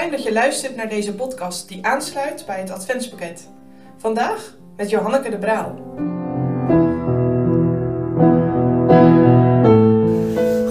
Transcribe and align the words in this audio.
fijn 0.00 0.12
dat 0.12 0.22
je 0.22 0.32
luistert 0.32 0.76
naar 0.76 0.88
deze 0.88 1.14
podcast 1.14 1.68
die 1.68 1.86
aansluit 1.86 2.44
bij 2.46 2.60
het 2.60 2.70
Adventspakket. 2.70 3.48
Vandaag 3.96 4.56
met 4.76 4.90
Johanneke 4.90 5.30
de 5.30 5.38
Braal. 5.38 5.74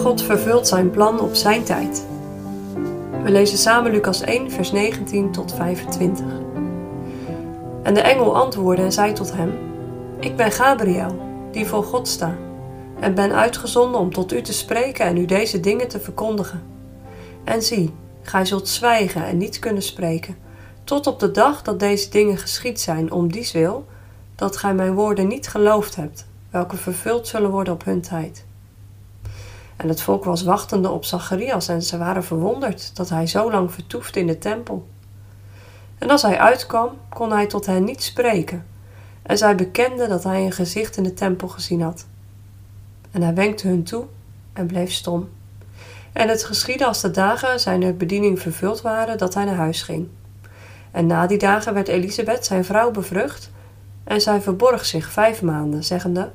God 0.01 0.21
vervult 0.21 0.67
zijn 0.67 0.89
plan 0.91 1.19
op 1.19 1.35
zijn 1.35 1.63
tijd. 1.63 2.05
We 3.23 3.29
lezen 3.31 3.57
samen 3.57 3.91
Lucas 3.91 4.21
1, 4.21 4.51
vers 4.51 4.71
19 4.71 5.31
tot 5.31 5.53
25. 5.53 6.25
En 7.83 7.93
de 7.93 8.01
engel 8.01 8.35
antwoordde 8.35 8.83
en 8.83 8.91
zei 8.91 9.13
tot 9.13 9.33
hem: 9.33 9.53
Ik 10.19 10.35
ben 10.35 10.51
Gabriel, 10.51 11.19
die 11.51 11.65
voor 11.65 11.83
God 11.83 12.07
sta, 12.07 12.35
en 12.99 13.15
ben 13.15 13.31
uitgezonden 13.31 13.99
om 13.99 14.13
tot 14.13 14.33
u 14.33 14.41
te 14.41 14.53
spreken 14.53 15.05
en 15.05 15.17
u 15.17 15.25
deze 15.25 15.59
dingen 15.59 15.87
te 15.87 15.99
verkondigen. 15.99 16.63
En 17.43 17.61
zie, 17.61 17.93
gij 18.21 18.45
zult 18.45 18.67
zwijgen 18.67 19.25
en 19.25 19.37
niet 19.37 19.59
kunnen 19.59 19.83
spreken, 19.83 20.37
tot 20.83 21.07
op 21.07 21.19
de 21.19 21.31
dag 21.31 21.61
dat 21.61 21.79
deze 21.79 22.09
dingen 22.09 22.37
geschied 22.37 22.79
zijn, 22.79 23.11
om 23.11 23.31
dies 23.31 23.51
wil, 23.51 23.87
dat 24.35 24.57
gij 24.57 24.73
mijn 24.73 24.93
woorden 24.93 25.27
niet 25.27 25.47
geloofd 25.47 25.95
hebt, 25.95 26.25
welke 26.49 26.77
vervuld 26.77 27.27
zullen 27.27 27.49
worden 27.49 27.73
op 27.73 27.83
hun 27.83 28.01
tijd. 28.01 28.45
En 29.75 29.87
het 29.87 30.01
volk 30.01 30.23
was 30.23 30.43
wachtende 30.43 30.89
op 30.89 31.05
Zacharias 31.05 31.67
en 31.67 31.81
ze 31.81 31.97
waren 31.97 32.23
verwonderd 32.23 32.95
dat 32.95 33.09
hij 33.09 33.27
zo 33.27 33.51
lang 33.51 33.71
vertoefde 33.71 34.19
in 34.19 34.27
de 34.27 34.37
tempel. 34.37 34.87
En 35.97 36.09
als 36.09 36.21
hij 36.21 36.39
uitkwam, 36.39 36.89
kon 37.09 37.31
hij 37.31 37.47
tot 37.47 37.65
hen 37.65 37.83
niet 37.83 38.03
spreken, 38.03 38.65
en 39.21 39.37
zij 39.37 39.55
bekenden 39.55 40.09
dat 40.09 40.23
hij 40.23 40.45
een 40.45 40.51
gezicht 40.51 40.97
in 40.97 41.03
de 41.03 41.13
tempel 41.13 41.47
gezien 41.47 41.81
had. 41.81 42.05
En 43.11 43.21
hij 43.21 43.33
wenkte 43.33 43.67
hun 43.67 43.83
toe 43.83 44.05
en 44.53 44.67
bleef 44.67 44.91
stom. 44.91 45.29
En 46.13 46.27
het 46.27 46.43
geschiedde 46.43 46.85
als 46.85 47.01
de 47.01 47.11
dagen 47.11 47.59
zijner 47.59 47.97
bediening 47.97 48.39
vervuld 48.39 48.81
waren, 48.81 49.17
dat 49.17 49.33
hij 49.33 49.45
naar 49.45 49.55
huis 49.55 49.81
ging. 49.81 50.07
En 50.91 51.07
na 51.07 51.27
die 51.27 51.37
dagen 51.37 51.73
werd 51.73 51.87
Elisabeth, 51.87 52.45
zijn 52.45 52.65
vrouw, 52.65 52.91
bevrucht, 52.91 53.51
en 54.03 54.21
zij 54.21 54.41
verborg 54.41 54.85
zich 54.85 55.09
vijf 55.09 55.41
maanden, 55.41 55.83
zeggende: 55.83 56.31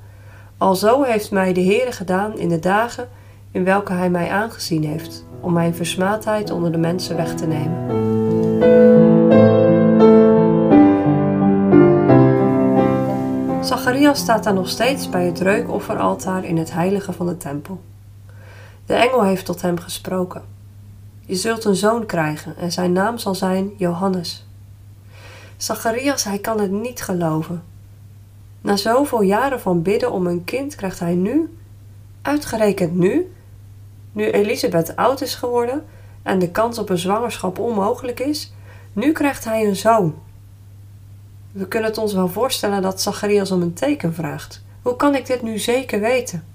Alzo 0.59 1.03
heeft 1.03 1.31
mij 1.31 1.53
de 1.53 1.63
Heere 1.63 1.93
gedaan 1.93 2.39
in 2.39 2.49
de 2.49 2.59
dagen 2.59 3.09
in 3.51 3.65
welke 3.65 3.93
hij 3.93 4.11
mij 4.11 4.31
aangezien 4.31 4.85
heeft, 4.85 5.25
om 5.41 5.53
mijn 5.53 5.75
versmaadheid 5.75 6.51
onder 6.51 6.73
de 6.73 6.79
mensen 6.79 7.17
weg 7.17 7.35
te 7.35 7.47
nemen. 7.47 8.03
Zacharias 13.65 14.19
staat 14.19 14.45
daar 14.45 14.55
nog 14.55 14.69
steeds 14.69 15.09
bij 15.09 15.27
het 15.27 15.41
reukofferaltaar 15.41 16.45
in 16.45 16.57
het 16.57 16.73
heilige 16.73 17.13
van 17.13 17.27
de 17.27 17.37
tempel. 17.37 17.81
De 18.87 18.95
engel 18.95 19.25
heeft 19.25 19.45
tot 19.45 19.63
hem 19.63 19.79
gesproken. 19.79 20.43
Je 21.21 21.35
zult 21.35 21.65
een 21.65 21.77
zoon 21.77 22.07
krijgen 22.07 22.57
en 22.57 22.73
zijn 22.73 22.93
naam 22.93 23.19
zal 23.19 23.35
zijn 23.35 23.73
Johannes. 23.77 24.47
Zacharias, 25.57 26.25
hij 26.25 26.39
kan 26.39 26.61
het 26.61 26.71
niet 26.71 27.03
geloven. 27.03 27.63
Na 28.61 28.77
zoveel 28.77 29.23
jaren 29.23 29.61
van 29.61 29.83
bidden 29.83 30.13
om 30.13 30.27
een 30.27 30.45
kind 30.45 30.75
krijgt 30.75 30.99
hij 30.99 31.15
nu, 31.15 31.57
uitgerekend 32.23 32.95
nu, 32.95 33.33
nu 34.13 34.31
Elisabeth 34.31 34.97
oud 34.97 35.21
is 35.21 35.35
geworden 35.35 35.85
en 36.23 36.39
de 36.39 36.51
kans 36.51 36.79
op 36.79 36.89
een 36.89 36.99
zwangerschap 36.99 37.59
onmogelijk 37.59 38.21
is, 38.21 38.53
nu 38.93 39.13
krijgt 39.13 39.45
hij 39.45 39.67
een 39.67 39.77
zoon. 39.77 40.15
We 41.53 41.69
kunnen 41.69 41.89
het 41.89 41.99
ons 41.99 42.13
wel 42.13 42.29
voorstellen 42.29 42.83
dat 42.83 43.01
Zacharias 43.01 43.51
om 43.51 43.63
een 43.63 43.75
teken 43.75 44.15
vraagt. 44.15 44.63
Hoe 44.83 44.97
kan 44.97 45.15
ik 45.15 45.27
dit 45.27 45.43
nu 45.43 45.59
zeker 45.59 46.01
weten? 46.01 46.54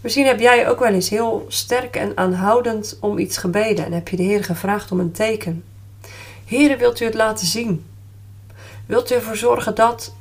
Misschien 0.00 0.26
heb 0.26 0.40
jij 0.40 0.68
ook 0.68 0.78
wel 0.78 0.92
eens 0.92 1.08
heel 1.08 1.44
sterk 1.48 1.96
en 1.96 2.16
aanhoudend 2.16 2.96
om 3.00 3.18
iets 3.18 3.36
gebeden 3.36 3.84
en 3.84 3.92
heb 3.92 4.08
je 4.08 4.16
de 4.16 4.22
Heer 4.22 4.44
gevraagd 4.44 4.92
om 4.92 5.00
een 5.00 5.12
teken. 5.12 5.64
Heere, 6.44 6.76
wilt 6.76 7.00
u 7.00 7.04
het 7.04 7.14
laten 7.14 7.46
zien? 7.46 7.86
Wilt 8.86 9.10
u 9.10 9.14
ervoor 9.14 9.36
zorgen 9.36 9.74
dat. 9.74 10.14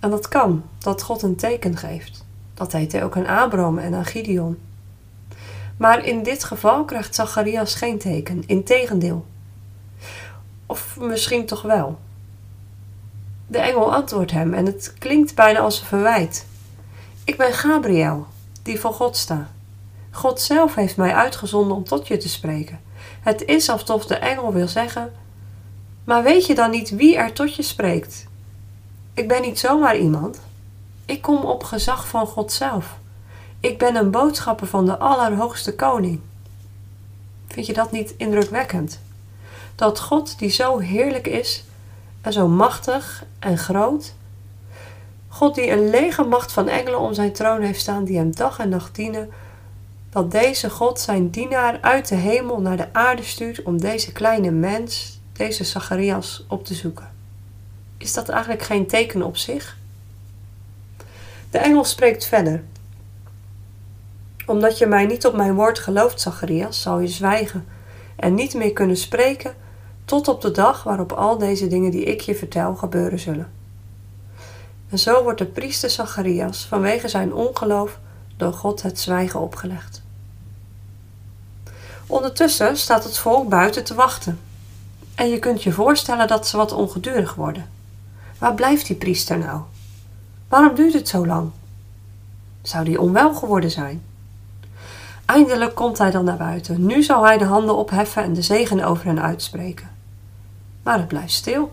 En 0.00 0.10
dat 0.10 0.28
kan, 0.28 0.64
dat 0.78 1.02
God 1.02 1.22
een 1.22 1.36
teken 1.36 1.76
geeft. 1.76 2.24
Dat 2.54 2.70
deed 2.70 2.92
hij 2.92 3.04
ook 3.04 3.16
aan 3.16 3.26
Abraham 3.26 3.78
en 3.78 3.94
aan 3.94 4.04
Gideon. 4.04 4.58
Maar 5.76 6.04
in 6.04 6.22
dit 6.22 6.44
geval 6.44 6.84
krijgt 6.84 7.14
Zacharias 7.14 7.74
geen 7.74 7.98
teken, 7.98 8.42
integendeel. 8.46 9.26
Of 10.66 10.96
misschien 11.00 11.46
toch 11.46 11.62
wel. 11.62 11.98
De 13.46 13.58
engel 13.58 13.94
antwoordt 13.94 14.30
hem 14.30 14.54
en 14.54 14.66
het 14.66 14.94
klinkt 14.98 15.34
bijna 15.34 15.58
als 15.58 15.80
een 15.80 15.86
verwijt. 15.86 16.46
Ik 17.24 17.36
ben 17.36 17.52
Gabriel, 17.52 18.26
die 18.64 18.80
voor 18.80 18.92
God 18.92 19.16
sta. 19.16 19.50
God 20.10 20.40
zelf 20.40 20.74
heeft 20.74 20.96
mij 20.96 21.14
uitgezonden 21.14 21.76
om 21.76 21.84
tot 21.84 22.08
je 22.08 22.16
te 22.16 22.28
spreken. 22.28 22.80
Het 23.20 23.44
is 23.44 23.68
alsof 23.68 24.06
de 24.06 24.14
engel 24.14 24.52
wil 24.52 24.68
zeggen: 24.68 25.12
Maar 26.04 26.22
weet 26.22 26.46
je 26.46 26.54
dan 26.54 26.70
niet 26.70 26.90
wie 26.90 27.16
er 27.16 27.32
tot 27.32 27.54
je 27.54 27.62
spreekt? 27.62 28.26
Ik 29.14 29.28
ben 29.28 29.42
niet 29.42 29.58
zomaar 29.58 29.96
iemand. 29.96 30.40
Ik 31.04 31.22
kom 31.22 31.44
op 31.44 31.64
gezag 31.64 32.08
van 32.08 32.26
God 32.26 32.52
zelf. 32.52 32.96
Ik 33.60 33.78
ben 33.78 33.96
een 33.96 34.10
boodschapper 34.10 34.66
van 34.66 34.86
de 34.86 34.98
Allerhoogste 34.98 35.74
Koning. 35.74 36.20
Vind 37.48 37.66
je 37.66 37.72
dat 37.72 37.92
niet 37.92 38.14
indrukwekkend? 38.16 39.00
Dat 39.74 40.00
God, 40.00 40.38
die 40.38 40.50
zo 40.50 40.78
heerlijk 40.78 41.26
is 41.26 41.64
en 42.20 42.32
zo 42.32 42.48
machtig 42.48 43.24
en 43.38 43.58
groot, 43.58 44.14
God 45.34 45.54
die 45.54 45.70
een 45.70 45.90
lege 45.90 46.22
macht 46.22 46.52
van 46.52 46.68
engelen 46.68 47.00
om 47.00 47.14
zijn 47.14 47.32
troon 47.32 47.62
heeft 47.62 47.80
staan, 47.80 48.04
die 48.04 48.16
hem 48.16 48.34
dag 48.34 48.58
en 48.58 48.68
nacht 48.68 48.94
dienen, 48.94 49.30
dat 50.10 50.30
deze 50.30 50.70
God 50.70 51.00
zijn 51.00 51.30
dienaar 51.30 51.78
uit 51.80 52.08
de 52.08 52.14
hemel 52.14 52.60
naar 52.60 52.76
de 52.76 52.92
aarde 52.92 53.22
stuurt 53.22 53.62
om 53.62 53.80
deze 53.80 54.12
kleine 54.12 54.50
mens, 54.50 55.20
deze 55.32 55.64
Zacharias, 55.64 56.44
op 56.48 56.64
te 56.64 56.74
zoeken. 56.74 57.12
Is 57.98 58.12
dat 58.12 58.28
eigenlijk 58.28 58.62
geen 58.62 58.86
teken 58.86 59.22
op 59.22 59.36
zich? 59.36 59.76
De 61.50 61.58
engel 61.58 61.84
spreekt 61.84 62.26
verder 62.26 62.62
omdat 64.46 64.78
je 64.78 64.86
mij 64.86 65.06
niet 65.06 65.26
op 65.26 65.34
mijn 65.34 65.54
woord 65.54 65.78
gelooft, 65.78 66.20
Zacharias, 66.20 66.82
zal 66.82 66.98
je 66.98 67.08
zwijgen 67.08 67.66
en 68.16 68.34
niet 68.34 68.54
meer 68.54 68.72
kunnen 68.72 68.96
spreken 68.96 69.54
tot 70.04 70.28
op 70.28 70.40
de 70.40 70.50
dag 70.50 70.82
waarop 70.82 71.12
al 71.12 71.38
deze 71.38 71.66
dingen 71.66 71.90
die 71.90 72.04
ik 72.04 72.20
je 72.20 72.34
vertel 72.34 72.74
gebeuren 72.74 73.18
zullen. 73.18 73.63
En 74.94 75.00
zo 75.00 75.22
wordt 75.22 75.38
de 75.38 75.44
priester 75.44 75.90
Zacharias 75.90 76.66
vanwege 76.66 77.08
zijn 77.08 77.34
ongeloof 77.34 77.98
door 78.36 78.52
God 78.52 78.82
het 78.82 79.00
zwijgen 79.00 79.40
opgelegd. 79.40 80.02
Ondertussen 82.06 82.76
staat 82.76 83.04
het 83.04 83.18
volk 83.18 83.48
buiten 83.48 83.84
te 83.84 83.94
wachten. 83.94 84.40
En 85.14 85.28
je 85.28 85.38
kunt 85.38 85.62
je 85.62 85.72
voorstellen 85.72 86.28
dat 86.28 86.46
ze 86.46 86.56
wat 86.56 86.72
ongedurig 86.72 87.34
worden. 87.34 87.68
Waar 88.38 88.54
blijft 88.54 88.86
die 88.86 88.96
priester 88.96 89.38
nou? 89.38 89.60
Waarom 90.48 90.74
duurt 90.74 90.92
het 90.92 91.08
zo 91.08 91.26
lang? 91.26 91.50
Zou 92.62 92.84
die 92.84 93.00
onwel 93.00 93.34
geworden 93.34 93.70
zijn? 93.70 94.02
Eindelijk 95.24 95.74
komt 95.74 95.98
hij 95.98 96.10
dan 96.10 96.24
naar 96.24 96.36
buiten. 96.36 96.86
Nu 96.86 97.02
zal 97.02 97.24
hij 97.24 97.38
de 97.38 97.44
handen 97.44 97.76
opheffen 97.76 98.22
en 98.22 98.32
de 98.32 98.42
zegen 98.42 98.84
over 98.84 99.04
hen 99.04 99.22
uitspreken. 99.22 99.90
Maar 100.82 100.98
het 100.98 101.08
blijft 101.08 101.32
stil. 101.32 101.72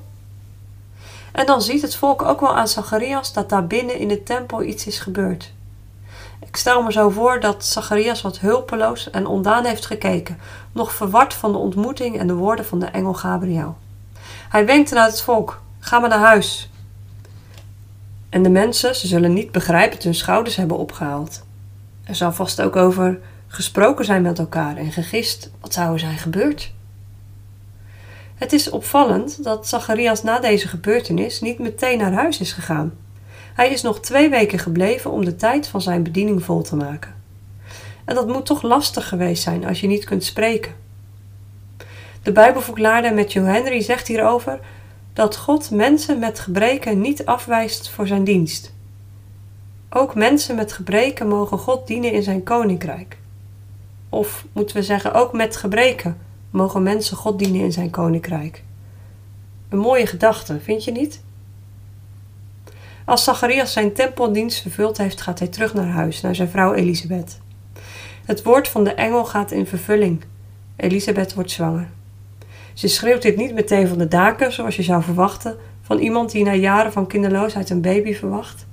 En 1.32 1.46
dan 1.46 1.62
ziet 1.62 1.82
het 1.82 1.96
volk 1.96 2.22
ook 2.22 2.40
wel 2.40 2.56
aan 2.56 2.68
Zacharias 2.68 3.34
dat 3.34 3.50
daar 3.50 3.68
binnen 3.68 3.98
in 3.98 4.08
de 4.08 4.24
tempel 4.24 4.64
iets 4.64 4.88
is 4.88 5.00
gebeurd. 5.00 5.54
Ik 6.46 6.56
stel 6.56 6.84
me 6.84 6.92
zo 6.92 7.10
voor 7.10 7.40
dat 7.40 7.66
Zacharias 7.66 8.22
wat 8.22 8.40
hulpeloos 8.40 9.10
en 9.10 9.26
ondaan 9.26 9.66
heeft 9.66 9.86
gekeken, 9.86 10.40
nog 10.72 10.94
verward 10.94 11.34
van 11.34 11.52
de 11.52 11.58
ontmoeting 11.58 12.20
en 12.20 12.28
de 12.28 12.34
woorden 12.34 12.66
van 12.66 12.80
de 12.80 12.86
engel 12.86 13.14
Gabriel. 13.14 13.78
Hij 14.50 14.66
wenkte 14.66 14.94
naar 14.94 15.06
het 15.06 15.22
volk: 15.22 15.62
Ga 15.80 16.00
maar 16.00 16.10
naar 16.10 16.20
huis. 16.20 16.70
En 18.30 18.44
de 18.44 18.50
mensen, 18.50 18.96
ze 18.96 19.08
zullen 19.08 19.34
niet 19.34 19.52
begrijpen 19.52 19.96
dat 19.96 20.04
hun 20.04 20.16
schouders 20.16 20.56
hebben 20.56 20.78
opgehaald. 20.78 21.44
Er 22.04 22.16
zal 22.16 22.32
vast 22.32 22.62
ook 22.62 22.76
over 22.76 23.20
gesproken 23.48 24.06
zijn 24.06 24.22
met 24.22 24.40
elkaar 24.40 24.78
en 24.78 24.92
gegist 24.92 25.52
wat 25.60 25.74
zou 25.74 25.94
er 25.94 26.00
zijn 26.00 26.18
gebeurd. 26.18 26.72
Het 28.42 28.54
is 28.54 28.70
opvallend 28.70 29.44
dat 29.44 29.68
Zacharias 29.68 30.24
na 30.24 30.40
deze 30.40 30.68
gebeurtenis 30.68 31.42
niet 31.42 31.60
meteen 31.60 31.98
naar 31.98 32.14
huis 32.14 32.40
is 32.40 32.52
gegaan. 32.52 32.94
Hij 33.54 33.72
is 33.72 33.82
nog 33.82 34.00
twee 34.00 34.30
weken 34.30 34.60
gebleven 34.60 35.12
om 35.12 35.26
de 35.26 35.36
tijd 35.36 35.68
van 35.68 35.82
zijn 35.82 36.04
bediening 36.04 36.44
vol 36.44 36.62
te 36.62 36.76
maken. 36.76 37.16
En 38.06 38.16
dat 38.16 38.28
moet 38.28 38.46
toch 38.46 38.62
lastig 38.62 39.08
geweest 39.08 39.44
zijn 39.44 39.66
als 39.66 39.82
je 39.82 39.88
niet 39.88 40.06
kunt 40.06 40.24
spreken. 40.24 40.74
De 42.24 42.32
Bijbelverklaarder 42.32 43.14
Matthew 43.14 43.46
Henry 43.46 43.82
zegt 43.82 44.08
hierover 44.08 44.60
dat 45.14 45.38
God 45.38 45.72
mensen 45.72 46.20
met 46.20 46.40
gebreken 46.40 47.02
niet 47.02 47.26
afwijst 47.26 47.90
voor 47.90 48.08
zijn 48.08 48.24
dienst. 48.24 48.74
Ook 49.90 50.16
mensen 50.16 50.56
met 50.56 50.74
gebreken 50.74 51.28
mogen 51.28 51.58
God 51.58 51.88
dienen 51.88 52.12
in 52.12 52.24
zijn 52.24 52.44
koninkrijk. 52.44 53.18
Of 54.10 54.46
moeten 54.54 54.76
we 54.76 54.84
zeggen, 54.84 55.14
ook 55.14 55.34
met 55.34 55.56
gebreken 55.56 56.18
mogen 56.52 56.84
mensen 56.84 57.18
God 57.18 57.40
dienen 57.40 57.62
in 57.62 57.72
zijn 57.72 57.90
koninkrijk. 57.90 58.64
Een 59.70 59.78
mooie 59.78 60.06
gedachte, 60.06 60.60
vind 60.60 60.84
je 60.84 60.92
niet? 60.92 61.22
Als 63.06 63.24
Zacharias 63.24 63.74
zijn 63.74 63.94
tempeldienst 63.94 64.62
vervuld 64.62 64.98
heeft, 64.98 65.22
gaat 65.22 65.40
hij 65.40 65.48
terug 65.48 65.74
naar 65.74 65.88
huis, 65.88 66.22
naar 66.22 66.36
zijn 66.36 66.50
vrouw 66.50 66.74
Elisabeth. 66.74 67.40
Het 68.26 68.44
woord 68.44 68.68
van 68.68 68.84
de 68.84 68.94
engel 68.94 69.26
gaat 69.26 69.52
in 69.52 69.68
vervulling. 69.68 70.24
Elisabeth 70.76 71.34
wordt 71.34 71.52
zwanger. 71.52 71.90
Ze 72.74 72.88
schreeuwt 72.88 73.22
dit 73.22 73.36
niet 73.36 73.54
meteen 73.54 73.88
van 73.88 73.98
de 73.98 74.08
daken, 74.08 74.54
zoals 74.54 74.76
je 74.76 74.84
zou 74.84 75.04
verwachten 75.04 75.58
van 75.82 76.00
iemand 76.00 76.32
die 76.32 76.44
na 76.44 76.54
jaren 76.54 76.92
van 76.92 77.08
kinderloosheid 77.08 77.70
een 77.70 77.82
baby 77.82 78.14
verwacht. 78.14 78.66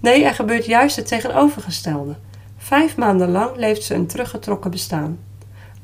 Nee, 0.00 0.24
er 0.24 0.34
gebeurt 0.34 0.66
juist 0.66 0.96
het 0.96 1.06
tegenovergestelde. 1.06 2.16
Vijf 2.56 2.96
maanden 2.96 3.30
lang 3.30 3.56
leeft 3.56 3.82
ze 3.82 3.94
een 3.94 4.06
teruggetrokken 4.06 4.70
bestaan, 4.70 5.18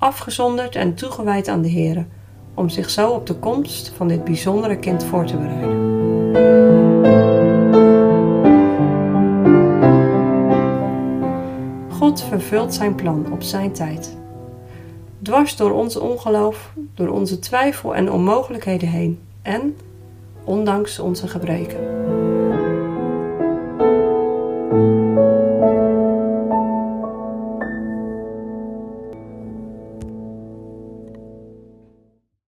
afgezonderd 0.03 0.77
en 0.77 0.95
toegewijd 0.95 1.49
aan 1.49 1.63
de 1.63 1.69
Heer, 1.69 2.07
om 2.55 2.69
zich 2.69 2.91
zo 2.91 3.11
op 3.11 3.27
de 3.27 3.35
komst 3.35 3.93
van 3.97 4.09
dit 4.09 4.25
bijzondere 4.25 4.77
kind 4.77 5.05
voor 5.05 5.27
te 5.27 5.37
bereiden. 5.37 5.91
God 11.91 12.23
vervult 12.23 12.75
zijn 12.75 12.95
plan 12.95 13.27
op 13.33 13.43
zijn 13.43 13.73
tijd. 13.73 14.17
Dwars 15.23 15.57
door 15.57 15.73
ons 15.73 15.97
ongeloof, 15.97 16.73
door 16.95 17.09
onze 17.09 17.39
twijfel 17.39 17.95
en 17.95 18.13
onmogelijkheden 18.13 18.89
heen 18.89 19.21
en 19.43 19.77
ondanks 20.45 20.99
onze 20.99 21.29
gebreken. 21.29 21.79